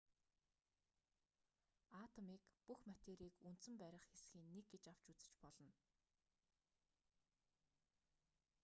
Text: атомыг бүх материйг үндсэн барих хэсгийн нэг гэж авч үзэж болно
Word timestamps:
атомыг 2.05 2.41
бүх 2.67 2.79
материйг 2.91 3.33
үндсэн 3.47 3.75
барих 3.81 4.03
хэсгийн 4.09 4.47
нэг 4.55 4.65
гэж 4.73 4.83
авч 4.93 5.03
үзэж 5.11 5.33
болно 5.43 5.71